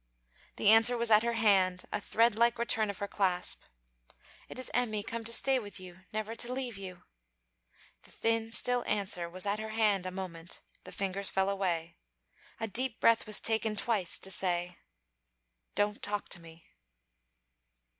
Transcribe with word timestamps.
The 0.55 0.71
answer 0.71 0.97
was 0.97 1.11
at 1.11 1.21
her 1.21 1.33
hand, 1.37 1.85
a 1.91 2.01
thread 2.01 2.35
like 2.35 2.57
return 2.57 2.89
of 2.89 2.97
her 2.97 3.07
clasp. 3.07 3.61
'It 4.49 4.57
is 4.57 4.71
Emmy 4.73 5.03
come 5.03 5.23
to 5.25 5.31
stay 5.31 5.59
with 5.59 5.79
you, 5.79 5.99
never 6.11 6.33
to 6.33 6.51
leave 6.51 6.75
you.' 6.75 7.03
The 8.01 8.09
thin 8.09 8.49
still 8.49 8.83
answer 8.87 9.29
was 9.29 9.45
at 9.45 9.59
her 9.59 9.69
hand 9.77 10.07
a 10.07 10.09
moment; 10.11 10.63
the 10.85 10.91
fingers 10.91 11.29
fell 11.29 11.51
away. 11.51 11.97
A 12.59 12.67
deep 12.67 12.99
breath 12.99 13.27
was 13.27 13.39
taken 13.39 13.75
twice 13.75 14.17
to 14.17 14.31
say: 14.31 14.75
'Don't 15.75 16.01
talk 16.01 16.29
to 16.29 16.41
me.' 16.41 16.65